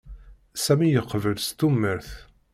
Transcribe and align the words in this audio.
Sami 0.63 0.87
yeqbel 0.89 1.37
s 1.45 1.49
tumert. 1.57 2.09